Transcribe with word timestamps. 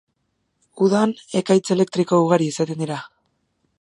Udan 0.85 1.13
ekaitz 1.41 1.65
elektriko 1.77 2.21
ugari 2.25 2.49
izaten 2.55 2.83
dira. 2.85 2.99